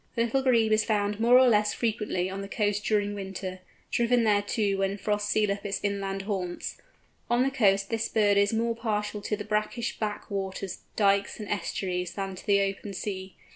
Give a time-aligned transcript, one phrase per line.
[0.15, 3.59] The Little Grebe is found more or less frequently on the coast during winter,
[3.91, 6.81] driven thereto when frosts seal up its inland haunts.
[7.29, 11.47] On the coast this bird is more partial to the brackish back waters, dykes, and
[11.47, 13.35] estuaries, than to the open sea.